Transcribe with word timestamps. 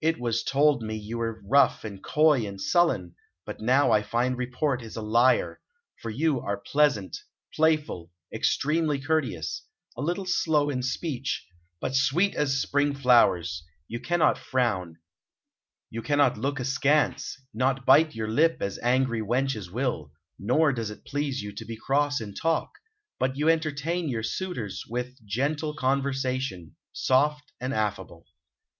"It 0.00 0.20
was 0.20 0.44
told 0.44 0.82
me 0.84 0.94
you 0.94 1.18
were 1.18 1.42
rough 1.44 1.82
and 1.82 2.00
coy 2.00 2.46
and 2.46 2.60
sullen, 2.60 3.16
but 3.44 3.60
now 3.60 3.90
I 3.90 4.02
find 4.04 4.38
report 4.38 4.80
is 4.80 4.94
a 4.94 5.02
liar; 5.02 5.60
for 6.00 6.10
you 6.12 6.38
are 6.40 6.56
pleasant, 6.64 7.18
playful, 7.52 8.12
extremely 8.32 9.00
courteous; 9.00 9.64
a 9.96 10.00
little 10.00 10.26
slow 10.26 10.70
in 10.70 10.84
speech, 10.84 11.44
but 11.80 11.96
sweet 11.96 12.36
as 12.36 12.62
spring 12.62 12.94
flowers; 12.94 13.64
you 13.88 13.98
cannot 13.98 14.38
frown, 14.38 14.98
you 15.90 16.02
cannot 16.02 16.38
look 16.38 16.60
askance, 16.60 17.36
not 17.52 17.84
bite 17.84 18.14
your 18.14 18.28
lip 18.28 18.58
as 18.60 18.78
angry 18.78 19.22
wenches 19.22 19.72
will; 19.72 20.12
nor 20.38 20.72
does 20.72 20.90
it 20.90 21.04
please 21.04 21.42
you 21.42 21.50
to 21.50 21.64
be 21.64 21.76
cross 21.76 22.20
in 22.20 22.32
talk, 22.32 22.70
but 23.18 23.34
you 23.36 23.48
entertain 23.50 24.08
your 24.08 24.22
suitors 24.22 24.84
with 24.88 25.16
gentle 25.26 25.74
conversation, 25.74 26.76
soft 26.92 27.50
and 27.60 27.74
affable." 27.74 28.24